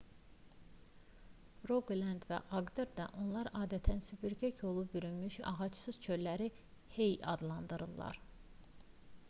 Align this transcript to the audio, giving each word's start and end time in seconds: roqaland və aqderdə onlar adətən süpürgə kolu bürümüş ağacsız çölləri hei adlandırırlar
roqaland 1.71 2.25
və 2.31 2.39
aqderdə 2.59 3.05
onlar 3.25 3.51
adətən 3.59 4.01
süpürgə 4.07 4.51
kolu 4.61 4.85
bürümüş 4.95 5.37
ağacsız 5.53 5.99
çölləri 6.07 6.51
hei 6.97 7.15
adlandırırlar 7.35 8.21